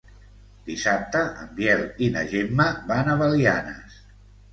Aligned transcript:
Dissabte 0.69 1.19
en 1.43 1.51
Biel 1.59 1.83
i 2.05 2.07
na 2.15 2.23
Gemma 2.31 2.65
van 2.93 3.13
a 3.15 3.19
Belianes. 3.21 4.01